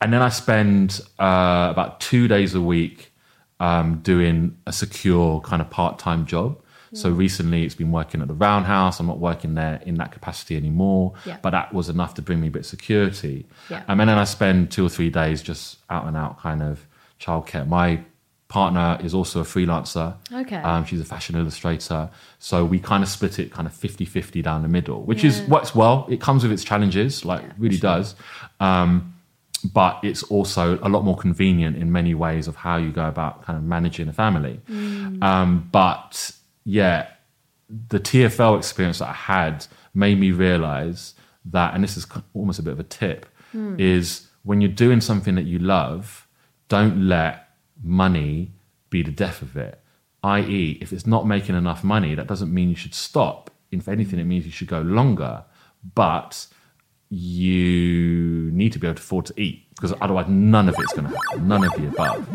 and 0.00 0.12
then 0.12 0.22
I 0.22 0.28
spend 0.30 1.00
uh, 1.18 1.68
about 1.70 2.00
two 2.00 2.26
days 2.28 2.54
a 2.54 2.60
week 2.60 3.12
um, 3.58 4.00
doing 4.02 4.56
a 4.66 4.72
secure 4.72 5.40
kind 5.42 5.60
of 5.60 5.68
part-time 5.70 6.24
job. 6.24 6.59
So 6.92 7.10
recently, 7.10 7.64
it's 7.64 7.74
been 7.76 7.92
working 7.92 8.20
at 8.20 8.28
the 8.28 8.34
Roundhouse. 8.34 8.98
I'm 9.00 9.06
not 9.06 9.18
working 9.18 9.54
there 9.54 9.80
in 9.86 9.94
that 9.96 10.10
capacity 10.12 10.56
anymore, 10.56 11.14
Yeah. 11.24 11.36
but 11.40 11.50
that 11.50 11.72
was 11.72 11.88
enough 11.88 12.14
to 12.14 12.22
bring 12.22 12.40
me 12.40 12.48
a 12.48 12.50
bit 12.50 12.60
of 12.60 12.66
security. 12.66 13.46
Yeah. 13.68 13.82
Um, 13.88 14.00
and 14.00 14.10
then 14.10 14.18
I 14.18 14.24
spend 14.24 14.70
two 14.72 14.84
or 14.84 14.88
three 14.88 15.10
days 15.10 15.40
just 15.42 15.78
out 15.88 16.06
and 16.06 16.16
out 16.16 16.40
kind 16.40 16.62
of 16.62 16.86
childcare. 17.20 17.66
My 17.68 18.00
partner 18.48 18.98
is 19.04 19.14
also 19.14 19.40
a 19.40 19.44
freelancer. 19.44 20.16
Okay. 20.32 20.56
Um, 20.56 20.84
she's 20.84 21.00
a 21.00 21.04
fashion 21.04 21.36
illustrator. 21.36 22.10
So 22.40 22.64
we 22.64 22.80
kind 22.80 23.04
of 23.04 23.08
split 23.08 23.38
it 23.38 23.52
kind 23.52 23.68
of 23.68 23.72
50 23.72 24.04
50 24.04 24.42
down 24.42 24.62
the 24.62 24.68
middle, 24.68 25.02
which 25.04 25.22
is 25.22 25.40
works 25.42 25.72
well. 25.72 26.04
It 26.10 26.20
comes 26.20 26.42
with 26.42 26.50
its 26.50 26.64
challenges, 26.64 27.24
like 27.24 27.44
really 27.58 27.78
does. 27.78 28.16
Um, 28.58 29.14
but 29.72 30.00
it's 30.02 30.22
also 30.24 30.78
a 30.82 30.88
lot 30.88 31.04
more 31.04 31.16
convenient 31.16 31.76
in 31.76 31.92
many 31.92 32.14
ways 32.14 32.48
of 32.48 32.56
how 32.56 32.76
you 32.78 32.90
go 32.90 33.06
about 33.06 33.44
kind 33.44 33.56
of 33.56 33.62
managing 33.62 34.08
a 34.08 34.12
family. 34.12 34.60
Um, 35.22 35.68
but 35.70 36.32
yeah, 36.64 37.08
the 37.68 38.00
TFL 38.00 38.58
experience 38.58 38.98
that 38.98 39.08
I 39.08 39.12
had 39.12 39.66
made 39.94 40.18
me 40.18 40.32
realize 40.32 41.14
that, 41.46 41.74
and 41.74 41.82
this 41.82 41.96
is 41.96 42.06
almost 42.34 42.58
a 42.58 42.62
bit 42.62 42.72
of 42.72 42.80
a 42.80 42.84
tip, 42.84 43.26
hmm. 43.52 43.76
is 43.78 44.28
when 44.42 44.60
you're 44.60 44.70
doing 44.70 45.00
something 45.00 45.34
that 45.34 45.44
you 45.44 45.58
love, 45.58 46.26
don't 46.68 47.08
let 47.08 47.48
money 47.82 48.52
be 48.90 49.02
the 49.02 49.10
death 49.10 49.42
of 49.42 49.56
it. 49.56 49.80
I.e., 50.22 50.78
if 50.80 50.92
it's 50.92 51.06
not 51.06 51.26
making 51.26 51.56
enough 51.56 51.82
money, 51.82 52.14
that 52.14 52.26
doesn't 52.26 52.52
mean 52.52 52.68
you 52.68 52.76
should 52.76 52.94
stop. 52.94 53.50
If 53.70 53.88
anything, 53.88 54.18
it 54.18 54.24
means 54.24 54.44
you 54.44 54.52
should 54.52 54.68
go 54.68 54.82
longer. 54.82 55.44
But 55.94 56.46
you 57.08 58.50
need 58.52 58.72
to 58.72 58.78
be 58.78 58.86
able 58.86 58.96
to 58.96 59.02
afford 59.02 59.26
to 59.26 59.40
eat 59.40 59.66
because 59.74 59.94
otherwise, 60.00 60.26
none 60.28 60.68
of 60.68 60.74
it's 60.78 60.92
going 60.92 61.08
to 61.08 61.16
happen. 61.16 61.48
None 61.48 61.64
of 61.64 61.72
the 61.72 61.88
above. 61.88 62.28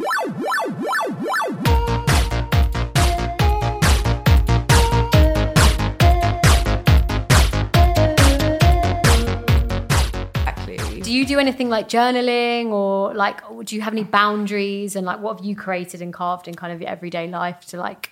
You 11.30 11.36
do 11.36 11.40
anything 11.40 11.70
like 11.70 11.88
journaling 11.90 12.68
or 12.68 13.14
like 13.14 13.42
do 13.66 13.76
you 13.76 13.82
have 13.82 13.94
any 13.94 14.04
boundaries 14.04 14.96
and 14.96 15.06
like 15.06 15.20
what 15.20 15.38
have 15.38 15.46
you 15.46 15.56
created 15.56 16.02
and 16.02 16.14
carved 16.14 16.48
in 16.48 16.56
kind 16.56 16.72
of 16.74 16.82
your 16.82 16.90
everyday 16.90 17.28
life 17.28 17.66
to 17.68 17.78
like 17.78 18.12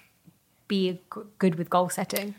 be 0.67 0.99
good 1.37 1.55
with 1.55 1.69
goal 1.69 1.89
setting? 1.89 2.35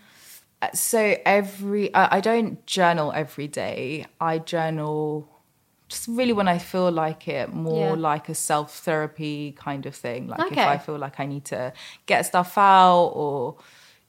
Uh, 0.63 0.71
so 0.73 1.17
every 1.25 1.95
I, 1.95 2.21
don't 2.21 2.65
journal 2.67 3.13
every 3.13 3.49
day. 3.49 4.07
I 4.21 4.39
journal 4.39 5.29
just 5.89 6.09
really 6.09 6.33
when 6.33 6.49
I 6.49 6.59
feel 6.59 6.91
like 6.91 7.29
it, 7.29 7.53
more 7.53 7.95
Yeah. 7.95 8.03
like 8.11 8.29
a 8.29 8.35
self 8.35 8.79
therapy 8.79 9.53
kind 9.53 9.87
of 9.87 9.95
thing. 9.95 10.29
Like 10.29 10.51
if 10.53 10.59
I 10.59 10.79
feel 10.79 10.99
like 10.99 11.21
I 11.21 11.27
need 11.27 11.45
to 11.47 11.73
get 12.07 12.27
stuff 12.27 12.57
out 12.57 13.13
or 13.15 13.57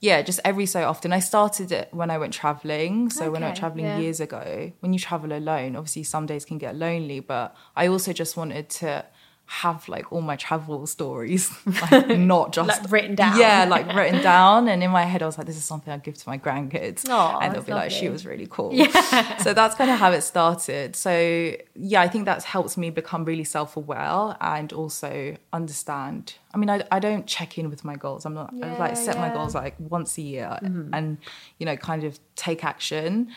yeah, 0.05 0.21
just 0.21 0.39
every 0.45 0.67
so 0.67 0.87
often. 0.87 1.11
I 1.11 1.19
started 1.19 1.71
it 1.71 1.89
when 1.91 2.11
I 2.11 2.19
went 2.19 2.31
traveling. 2.31 3.09
So 3.09 3.31
when 3.31 3.41
I 3.41 3.47
went 3.47 3.57
traveling 3.57 3.85
yeah. 3.85 3.97
years 3.97 4.19
ago, 4.19 4.71
when 4.79 4.93
you 4.93 4.99
travel 4.99 5.33
alone, 5.33 5.75
obviously 5.75 6.03
some 6.03 6.27
days 6.27 6.45
can 6.45 6.59
get 6.59 6.75
lonely, 6.75 7.21
but 7.21 7.55
I 7.75 7.87
also 7.87 8.13
just 8.13 8.37
wanted 8.37 8.69
to 8.81 9.03
have 9.47 9.87
like 9.87 10.11
all 10.11 10.21
my 10.21 10.35
travel 10.35 10.87
stories, 10.87 11.51
like 11.91 12.09
not 12.17 12.51
just 12.51 12.67
Like, 12.67 12.91
written 12.91 13.15
down. 13.15 13.39
Yeah, 13.39 13.65
like 13.69 13.93
written 13.93 14.21
down. 14.23 14.67
And 14.67 14.81
in 14.83 14.89
my 14.89 15.03
head, 15.03 15.21
I 15.21 15.27
was 15.27 15.37
like, 15.37 15.45
this 15.47 15.55
is 15.55 15.63
something 15.63 15.93
I'd 15.93 16.03
give 16.03 16.15
to 16.17 16.27
my 16.29 16.37
grandkids. 16.37 17.07
Aw, 17.09 17.39
and 17.39 17.53
they'll 17.53 17.61
be 17.61 17.71
like, 17.71 17.91
she 17.91 18.09
was 18.09 18.25
really 18.25 18.47
cool. 18.49 18.73
yeah. 18.73 19.37
so 19.43 19.53
that's 19.53 19.75
kind 19.75 19.91
of 19.91 19.99
how 19.99 20.11
it 20.11 20.21
started. 20.21 20.95
So 20.95 21.55
yeah, 21.75 22.01
I 22.01 22.07
think 22.07 22.25
that's 22.25 22.45
helped 22.45 22.75
me 22.77 22.89
become 22.89 23.23
really 23.23 23.43
self-aware 23.43 24.35
and 24.41 24.73
also 24.73 25.35
understand. 25.53 26.35
I 26.53 26.57
mean, 26.57 26.69
I, 26.69 26.83
I 26.91 26.99
don't 26.99 27.27
check 27.27 27.57
in 27.57 27.69
with 27.69 27.83
my 27.83 27.95
goals. 27.95 28.25
I'm 28.25 28.33
not 28.33 28.53
I 28.63 28.77
like 28.77 28.97
set 28.97 29.17
my 29.17 29.29
goals 29.29 29.53
like 29.53 29.75
once 29.79 30.17
a 30.17 30.21
year 30.21 30.57
Mm-hmm. 30.63 30.93
and 30.93 31.17
you 31.59 31.65
know, 31.65 31.75
kind 31.77 32.03
of 32.03 32.19
take 32.35 32.63
action. 32.63 33.29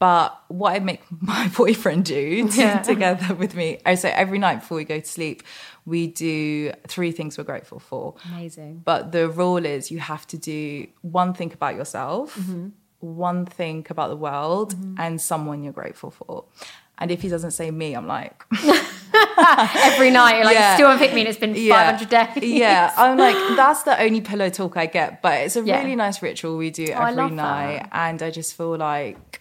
But 0.00 0.42
what 0.48 0.74
I 0.74 0.78
make 0.80 1.02
my 1.20 1.46
boyfriend 1.56 2.04
do 2.06 2.48
to- 2.48 2.60
Yeah. 2.60 2.82
together 2.92 3.34
with 3.34 3.54
me, 3.54 3.78
I 3.86 3.94
say 3.94 4.10
every 4.10 4.38
night 4.38 4.56
before 4.60 4.78
we 4.78 4.84
go 4.84 4.98
to 4.98 5.06
sleep, 5.06 5.42
we 5.86 6.08
do 6.08 6.72
three 6.88 7.12
things 7.12 7.38
we're 7.38 7.44
grateful 7.44 7.78
for. 7.78 8.14
Amazing. 8.32 8.82
But 8.84 9.12
the 9.12 9.28
rule 9.28 9.64
is 9.64 9.90
you 9.92 10.00
have 10.00 10.26
to 10.28 10.38
do 10.38 10.86
one 11.02 11.34
thing 11.34 11.52
about 11.52 11.74
yourself, 11.76 12.34
Mm-hmm. 12.36 12.68
one 13.00 13.46
thing 13.46 13.86
about 13.90 14.08
the 14.08 14.16
world, 14.16 14.74
and 14.98 15.20
someone 15.20 15.62
you're 15.62 15.72
grateful 15.82 16.10
for. 16.10 16.44
And 16.98 17.10
if 17.10 17.22
he 17.22 17.28
doesn't 17.28 17.52
say 17.52 17.70
me, 17.70 17.94
I'm 17.94 18.06
like, 18.06 18.44
Every 19.90 20.10
night 20.10 20.36
you're 20.36 20.44
like 20.44 20.54
Yeah. 20.54 20.74
still 20.74 20.88
haven't 20.88 21.02
picked 21.02 21.14
me 21.14 21.20
and 21.22 21.28
it's 21.28 21.38
been 21.38 21.54
500 21.54 22.08
days. 22.08 22.44
yeah, 22.50 22.92
I'm 22.96 23.16
like, 23.18 23.34
that's 23.56 23.82
the 23.84 24.00
only 24.00 24.20
pillow 24.20 24.50
talk 24.50 24.76
I 24.76 24.86
get. 24.86 25.22
But 25.22 25.40
it's 25.40 25.56
a 25.56 25.62
Yeah. 25.62 25.80
really 25.82 25.96
nice 25.96 26.22
ritual 26.22 26.56
we 26.58 26.70
do 26.70 26.84
every 26.84 27.14
love 27.14 27.32
night, 27.32 27.78
that. 27.82 27.88
and 27.92 28.22
I 28.22 28.30
just 28.30 28.54
feel 28.56 28.76
like, 28.76 29.39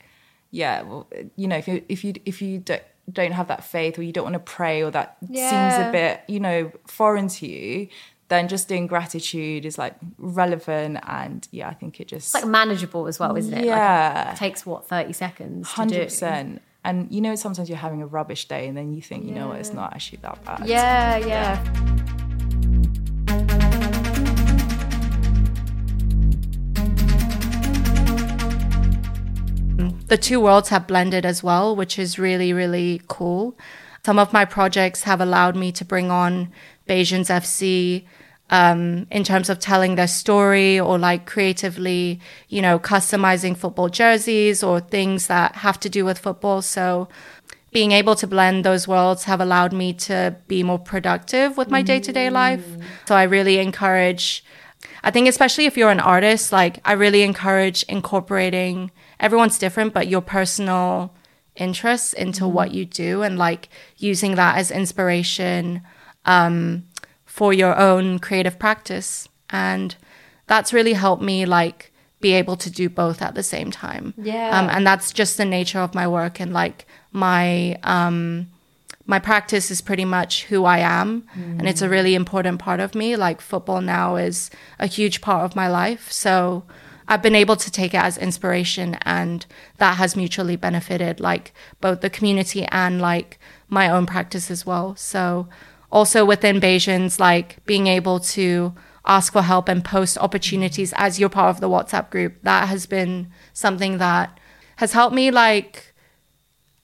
yeah, 0.51 0.82
well, 0.84 1.08
you 1.36 1.48
know, 1.48 1.58
if 1.58 1.68
you 1.68 1.84
if 1.89 2.03
you 2.03 2.13
if 2.25 2.41
you 2.41 2.60
don't 2.60 2.82
don't 3.12 3.32
have 3.32 3.48
that 3.48 3.63
faith 3.63 3.98
or 3.98 4.03
you 4.03 4.12
don't 4.12 4.24
want 4.24 4.34
to 4.36 4.39
pray 4.39 4.84
or 4.84 4.91
that 4.91 5.18
seems 5.25 5.74
a 5.75 5.89
bit 5.91 6.22
you 6.27 6.39
know 6.39 6.72
foreign 6.86 7.27
to 7.27 7.48
you 7.48 7.88
then 8.27 8.48
just 8.48 8.68
doing 8.68 8.86
gratitude 8.86 9.65
is 9.65 9.79
like 9.79 9.96
relevant 10.20 11.00
and 11.08 11.48
yeah 11.51 11.68
i 11.68 11.74
think 11.74 12.00
it 12.00 12.08
just 12.08 12.27
It's 12.27 12.34
like 12.36 12.46
manageable 12.46 13.08
as 13.08 13.18
well, 13.20 13.36
isn't 13.36 13.51
it? 13.51 13.58
Like, 13.58 13.65
Yeah. 13.65 14.32
it 14.34 14.38
takes 14.38 14.63
what, 14.63 14.88
30 14.88 15.13
seconds 15.13 15.68
to 15.70 15.74
Hundred 15.75 15.96
do? 15.96 16.03
percent. 16.03 16.62
And 16.84 17.12
you 17.12 17.20
know, 17.22 17.34
sometimes 17.34 17.68
you're 17.68 17.79
having 17.79 18.01
a 18.03 18.06
rubbish 18.08 18.48
day, 18.48 18.68
and 18.68 18.77
then 18.77 18.94
you 18.94 19.01
think, 19.01 19.25
you 19.25 19.32
know 19.34 19.48
what, 19.50 19.58
it's 19.60 19.74
not 19.74 19.91
actually 19.94 20.20
that 20.22 20.44
bad. 20.46 20.68
Yeah, 20.68 21.18
yeah. 21.18 21.99
The 30.09 30.17
two 30.17 30.39
worlds 30.39 30.69
have 30.69 30.87
blended 30.87 31.23
as 31.23 31.43
well, 31.43 31.75
which 31.75 31.99
is 31.99 32.17
really, 32.17 32.51
really 32.51 33.01
cool. 33.07 33.55
Some 34.03 34.17
of 34.17 34.33
my 34.33 34.43
projects 34.43 35.03
have 35.03 35.21
allowed 35.21 35.55
me 35.55 35.71
to 35.73 35.85
bring 35.85 36.09
on 36.09 36.51
Baesianz 36.87 37.29
FC 37.29 38.05
um, 38.49 39.05
in 39.11 39.23
terms 39.23 39.49
of 39.49 39.59
telling 39.59 39.93
their 39.95 40.07
story 40.07 40.79
or 40.79 40.97
like 40.97 41.27
creatively, 41.27 42.19
you 42.47 42.59
know, 42.59 42.79
customizing 42.79 43.55
football 43.55 43.87
jerseys 43.87 44.63
or 44.63 44.79
things 44.79 45.27
that 45.27 45.57
have 45.57 45.79
to 45.81 45.89
do 45.89 46.05
with 46.05 46.17
football. 46.17 46.63
So 46.63 47.07
being 47.71 47.91
able 47.91 48.15
to 48.15 48.25
blend 48.25 48.65
those 48.65 48.87
worlds 48.87 49.25
have 49.25 49.39
allowed 49.39 49.73
me 49.73 49.93
to 49.93 50.35
be 50.47 50.63
more 50.63 50.79
productive 50.79 51.55
with 51.55 51.69
my 51.69 51.83
day 51.83 51.99
to 51.99 52.11
day 52.11 52.31
life. 52.31 52.65
So 53.07 53.15
I 53.15 53.23
really 53.23 53.59
encourage 53.59 54.43
I 55.03 55.12
think 55.12 55.27
especially 55.27 55.65
if 55.65 55.77
you're 55.77 55.91
an 55.91 56.00
artist, 56.00 56.51
like 56.51 56.79
I 56.86 56.93
really 56.93 57.21
encourage 57.21 57.83
incorporating 57.83 58.91
everyone's 59.19 59.57
different, 59.57 59.93
but 59.93 60.07
your 60.07 60.21
personal 60.21 61.13
interests 61.55 62.13
into 62.13 62.48
what 62.48 62.71
you 62.71 62.86
do 62.86 63.21
and 63.21 63.38
like 63.38 63.69
using 63.98 64.36
that 64.36 64.57
as 64.57 64.71
inspiration 64.71 65.81
um, 66.25 66.88
for 67.25 67.53
your 67.53 67.77
own 67.77 68.19
creative 68.19 68.57
practice. 68.57 69.27
And 69.50 69.95
that's 70.48 70.74
really 70.74 70.93
helped 70.93 71.21
me 71.21 71.45
like 71.45 71.91
be 72.21 72.33
able 72.33 72.57
to 72.57 72.69
do 72.69 72.89
both 72.89 73.21
at 73.21 73.36
the 73.36 73.43
same 73.43 73.71
time. 73.71 74.13
Yeah. 74.17 74.57
Um, 74.57 74.69
and 74.69 74.86
that's 74.86 75.12
just 75.13 75.38
the 75.38 75.45
nature 75.45 75.79
of 75.79 75.95
my 75.95 76.07
work 76.07 76.39
and 76.39 76.53
like 76.53 76.86
my 77.12 77.77
um, 77.83 78.48
my 79.09 79.17
practice 79.17 79.71
is 79.71 79.81
pretty 79.81 80.05
much 80.05 80.43
who 80.45 80.65
I 80.65 80.77
am, 80.77 81.25
and 81.33 81.67
it's 81.67 81.81
a 81.81 81.87
mm. 81.87 81.91
really 81.91 82.13
important 82.13 82.59
part 82.59 82.79
of 82.79 82.93
me. 82.93 83.15
Like 83.15 83.41
football 83.41 83.81
now 83.81 84.17
is 84.17 84.51
a 84.77 84.85
huge 84.85 85.19
part 85.19 85.43
of 85.45 85.55
my 85.55 85.67
life, 85.67 86.11
so 86.11 86.63
I've 87.07 87.23
been 87.23 87.33
able 87.33 87.55
to 87.55 87.71
take 87.71 87.95
it 87.95 88.03
as 88.03 88.19
inspiration 88.19 88.99
and 89.01 89.47
that 89.77 89.97
has 89.97 90.15
mutually 90.15 90.55
benefited 90.55 91.19
like 91.19 91.53
both 91.81 92.01
the 92.01 92.09
community 92.11 92.65
and 92.65 93.01
like 93.01 93.39
my 93.67 93.89
own 93.89 94.05
practice 94.05 94.51
as 94.51 94.63
well. 94.63 94.95
So 94.95 95.49
also 95.91 96.23
within 96.23 96.59
Baesianz, 96.59 97.19
like 97.19 97.65
being 97.65 97.87
able 97.87 98.19
to 98.37 98.75
ask 99.07 99.33
for 99.33 99.41
help 99.41 99.67
and 99.67 99.83
post 99.83 100.19
opportunities 100.19 100.93
as 100.97 101.19
you're 101.19 101.29
part 101.29 101.49
of 101.49 101.61
the 101.61 101.69
WhatsApp 101.69 102.11
group, 102.11 102.35
that 102.43 102.67
has 102.69 102.85
been 102.85 103.31
something 103.53 103.97
that 103.97 104.39
has 104.75 104.93
helped 104.93 105.15
me 105.15 105.31
like 105.31 105.95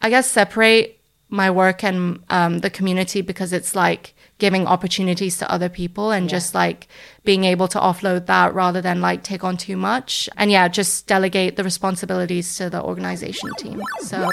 I 0.02 0.10
guess 0.10 0.30
separate 0.30 0.95
my 1.30 1.50
work 1.50 1.84
and 1.84 2.24
um, 2.30 2.60
the 2.60 2.70
community 2.70 3.22
because 3.22 3.52
it's 3.52 3.76
like 3.76 4.14
giving 4.38 4.68
opportunities 4.68 5.38
to 5.38 5.50
other 5.50 5.70
people 5.70 6.12
and 6.12 6.26
yeah. 6.26 6.38
just 6.38 6.54
like 6.54 6.88
being 7.24 7.46
able 7.46 7.68
to 7.68 7.80
offload 7.80 8.26
that 8.26 8.54
rather 8.54 8.82
than 8.82 9.02
like 9.02 9.24
take 9.24 9.44
on 9.44 9.58
too 9.58 9.78
much 9.78 10.30
and 10.38 10.52
yeah 10.52 10.68
just 10.68 11.08
delegate 11.08 11.56
the 11.56 11.64
responsibilities 11.64 12.56
to 12.58 12.70
the 12.70 12.82
organization 12.82 13.50
team 13.58 13.82
so 14.02 14.30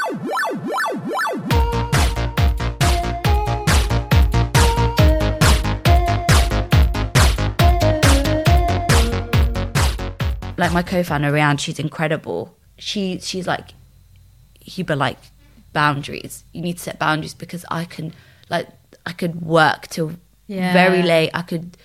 like 10.63 10.73
my 10.73 10.83
co-founder 10.83 11.33
Rianne, 11.33 11.59
she's 11.59 11.81
incredible. 11.81 12.57
She 12.79 13.19
she's 13.19 13.47
like 13.49 13.75
Huber 14.61 14.95
like 14.95 15.19
boundaries. 15.73 16.45
You 16.53 16.63
need 16.63 16.75
to 16.75 16.83
set 16.83 16.99
boundaries 16.99 17.35
because 17.35 17.65
I 17.71 17.85
can 17.85 18.13
like 18.51 18.69
I 19.07 19.13
could 19.13 19.43
work 19.43 19.89
till 19.89 20.13
yeah. 20.47 20.73
very 20.73 21.03
late. 21.03 21.31
I 21.35 21.43
could 21.43 21.77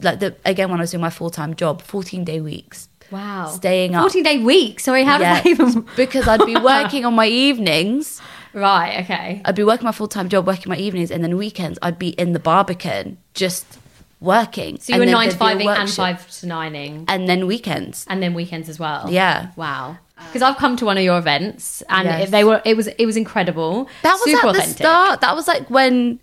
like 0.00 0.20
the 0.20 0.34
again 0.44 0.70
when 0.70 0.80
I 0.80 0.82
was 0.82 0.90
doing 0.90 1.00
my 1.00 1.10
full 1.10 1.30
time 1.30 1.54
job, 1.54 1.82
fourteen 1.82 2.24
day 2.24 2.40
weeks. 2.40 2.88
Wow, 3.10 3.46
staying 3.46 3.94
up 3.94 4.02
fourteen 4.02 4.24
day 4.24 4.38
weeks. 4.38 4.84
Sorry, 4.84 5.04
how 5.04 5.18
yeah, 5.18 5.42
does 5.42 5.42
that 5.42 5.48
even? 5.48 5.86
because 5.96 6.28
I'd 6.28 6.44
be 6.44 6.56
working 6.60 7.04
on 7.04 7.14
my 7.14 7.26
evenings. 7.26 8.20
Right. 8.52 9.04
Okay. 9.04 9.42
I'd 9.44 9.54
be 9.54 9.64
working 9.64 9.84
my 9.84 9.92
full 9.92 10.08
time 10.08 10.28
job, 10.28 10.46
working 10.46 10.70
my 10.70 10.78
evenings, 10.78 11.10
and 11.10 11.22
then 11.22 11.36
weekends 11.36 11.78
I'd 11.82 11.98
be 11.98 12.10
in 12.10 12.32
the 12.32 12.38
Barbican 12.40 13.18
just 13.34 13.78
working. 14.18 14.80
So 14.80 14.94
you 14.94 15.00
were 15.00 15.06
nine 15.06 15.28
to 15.28 15.36
five 15.36 15.60
and 15.60 15.90
five 15.90 16.30
to 16.40 16.46
nining, 16.46 17.04
and 17.06 17.28
then 17.28 17.46
weekends, 17.46 18.06
and 18.08 18.22
then 18.22 18.34
weekends 18.34 18.68
as 18.68 18.78
well. 18.78 19.10
Yeah. 19.10 19.52
Wow 19.56 19.98
because 20.16 20.42
I've 20.42 20.56
come 20.56 20.76
to 20.76 20.84
one 20.84 20.96
of 20.98 21.04
your 21.04 21.18
events 21.18 21.82
and 21.88 22.06
yes. 22.06 22.30
they 22.30 22.44
were 22.44 22.62
it 22.64 22.76
was 22.76 22.86
it 22.86 23.06
was 23.06 23.16
incredible. 23.16 23.88
That 24.02 24.14
was 24.14 24.24
Super 24.24 24.48
at 24.48 24.54
the 24.54 24.62
start. 24.62 25.20
That 25.20 25.34
was 25.34 25.46
like 25.46 25.68
when 25.70 26.20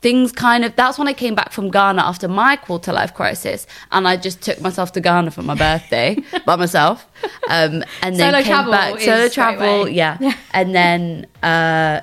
things 0.00 0.30
kind 0.30 0.64
of 0.64 0.76
that's 0.76 0.98
when 0.98 1.08
I 1.08 1.12
came 1.12 1.34
back 1.34 1.52
from 1.52 1.70
Ghana 1.70 2.02
after 2.02 2.28
my 2.28 2.56
quarter 2.56 2.92
life 2.92 3.14
crisis 3.14 3.66
and 3.90 4.06
I 4.06 4.16
just 4.16 4.42
took 4.42 4.60
myself 4.60 4.92
to 4.92 5.00
Ghana 5.00 5.30
for 5.30 5.42
my 5.42 5.54
birthday 5.54 6.18
by 6.46 6.56
myself. 6.56 7.06
Um, 7.48 7.82
and 8.02 8.16
then 8.16 8.32
solo 8.32 8.42
came 8.42 8.70
back 8.70 9.00
solo 9.00 9.28
travel, 9.28 9.88
yeah. 9.88 10.18
yeah. 10.20 10.34
And 10.52 10.74
then 10.74 11.26
uh, 11.42 12.02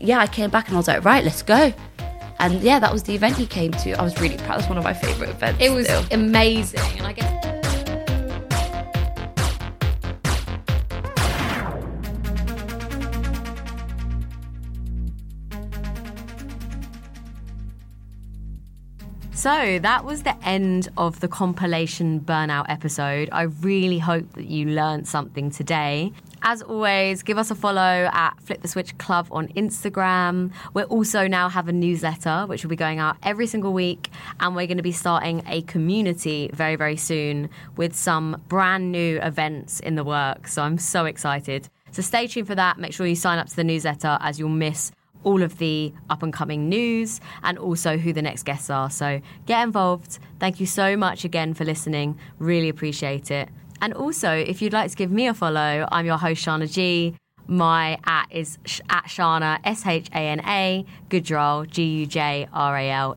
yeah, 0.00 0.18
I 0.18 0.26
came 0.26 0.50
back 0.50 0.68
and 0.68 0.76
I 0.76 0.78
was 0.78 0.88
like, 0.88 1.04
right, 1.04 1.22
let's 1.22 1.42
go. 1.42 1.72
And 2.38 2.60
yeah, 2.60 2.80
that 2.80 2.92
was 2.92 3.04
the 3.04 3.14
event 3.14 3.38
you 3.38 3.46
came 3.46 3.70
to. 3.72 3.92
I 3.92 4.02
was 4.02 4.20
really 4.20 4.36
proud. 4.38 4.54
It 4.54 4.56
was 4.56 4.68
one 4.68 4.78
of 4.78 4.84
my 4.84 4.94
favorite 4.94 5.30
events. 5.30 5.62
It 5.62 5.70
was 5.70 5.86
still. 5.86 6.04
amazing. 6.10 6.80
And 6.98 7.06
I 7.06 7.12
guess 7.12 7.61
So 19.42 19.80
that 19.80 20.04
was 20.04 20.22
the 20.22 20.36
end 20.46 20.88
of 20.96 21.18
the 21.18 21.26
compilation 21.26 22.20
burnout 22.20 22.66
episode. 22.68 23.28
I 23.32 23.42
really 23.42 23.98
hope 23.98 24.34
that 24.34 24.44
you 24.44 24.66
learned 24.66 25.08
something 25.08 25.50
today. 25.50 26.12
As 26.42 26.62
always, 26.62 27.24
give 27.24 27.38
us 27.38 27.50
a 27.50 27.56
follow 27.56 28.08
at 28.12 28.40
Flip 28.40 28.62
the 28.62 28.68
Switch 28.68 28.96
Club 28.98 29.26
on 29.32 29.48
Instagram. 29.48 30.52
We 30.74 30.84
also 30.84 31.26
now 31.26 31.48
have 31.48 31.66
a 31.66 31.72
newsletter 31.72 32.44
which 32.46 32.62
will 32.62 32.70
be 32.70 32.76
going 32.76 33.00
out 33.00 33.16
every 33.24 33.48
single 33.48 33.72
week, 33.72 34.10
and 34.38 34.54
we're 34.54 34.68
going 34.68 34.76
to 34.76 34.82
be 34.84 34.92
starting 34.92 35.42
a 35.48 35.62
community 35.62 36.48
very, 36.54 36.76
very 36.76 36.96
soon 36.96 37.50
with 37.76 37.96
some 37.96 38.40
brand 38.46 38.92
new 38.92 39.18
events 39.22 39.80
in 39.80 39.96
the 39.96 40.04
works. 40.04 40.52
So 40.52 40.62
I'm 40.62 40.78
so 40.78 41.04
excited. 41.04 41.68
So 41.90 42.00
stay 42.00 42.28
tuned 42.28 42.46
for 42.46 42.54
that. 42.54 42.78
Make 42.78 42.92
sure 42.92 43.08
you 43.08 43.16
sign 43.16 43.40
up 43.40 43.48
to 43.48 43.56
the 43.56 43.64
newsletter 43.64 44.18
as 44.20 44.38
you'll 44.38 44.50
miss 44.50 44.92
all 45.24 45.42
of 45.42 45.58
the 45.58 45.92
up 46.10 46.22
and 46.22 46.32
coming 46.32 46.68
news 46.68 47.20
and 47.42 47.58
also 47.58 47.96
who 47.96 48.12
the 48.12 48.22
next 48.22 48.44
guests 48.44 48.70
are. 48.70 48.90
So 48.90 49.20
get 49.46 49.62
involved. 49.62 50.18
Thank 50.38 50.60
you 50.60 50.66
so 50.66 50.96
much 50.96 51.24
again 51.24 51.54
for 51.54 51.64
listening. 51.64 52.18
Really 52.38 52.68
appreciate 52.68 53.30
it. 53.30 53.48
And 53.80 53.92
also, 53.94 54.30
if 54.30 54.62
you'd 54.62 54.72
like 54.72 54.90
to 54.90 54.96
give 54.96 55.10
me 55.10 55.26
a 55.26 55.34
follow, 55.34 55.88
I'm 55.90 56.06
your 56.06 56.18
host, 56.18 56.46
Shana 56.46 56.72
G. 56.72 57.16
My 57.48 57.98
at 58.04 58.28
is 58.30 58.58
at 58.88 59.06
Shana, 59.06 59.58
S 59.64 59.84
H 59.84 60.08
A 60.12 60.18
N 60.18 60.40
A, 60.46 60.86
Gujral, 61.10 61.68
G 61.68 61.82
U 61.82 62.06
J 62.06 62.48
R 62.52 62.76
A 62.76 62.90
L 62.90 63.10